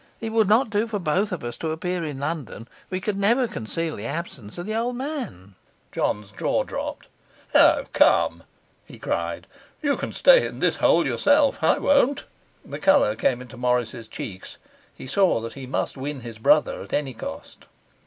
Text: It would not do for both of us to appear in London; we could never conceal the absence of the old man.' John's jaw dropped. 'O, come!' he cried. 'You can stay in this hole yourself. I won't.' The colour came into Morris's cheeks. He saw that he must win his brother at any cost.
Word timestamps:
It 0.19 0.31
would 0.31 0.49
not 0.49 0.71
do 0.71 0.87
for 0.87 0.97
both 0.97 1.31
of 1.31 1.43
us 1.43 1.57
to 1.57 1.69
appear 1.69 2.03
in 2.03 2.19
London; 2.19 2.67
we 2.89 2.99
could 2.99 3.19
never 3.19 3.47
conceal 3.47 3.95
the 3.95 4.07
absence 4.07 4.57
of 4.57 4.65
the 4.65 4.73
old 4.73 4.95
man.' 4.95 5.53
John's 5.91 6.31
jaw 6.31 6.63
dropped. 6.63 7.07
'O, 7.53 7.85
come!' 7.93 8.41
he 8.83 8.97
cried. 8.97 9.45
'You 9.79 9.95
can 9.95 10.11
stay 10.11 10.43
in 10.47 10.57
this 10.59 10.77
hole 10.77 11.05
yourself. 11.05 11.61
I 11.63 11.77
won't.' 11.77 12.25
The 12.65 12.79
colour 12.79 13.13
came 13.15 13.41
into 13.43 13.57
Morris's 13.57 14.07
cheeks. 14.07 14.57
He 14.95 15.05
saw 15.05 15.39
that 15.41 15.53
he 15.53 15.67
must 15.67 15.97
win 15.97 16.21
his 16.21 16.39
brother 16.39 16.81
at 16.81 16.93
any 16.93 17.13
cost. 17.13 17.67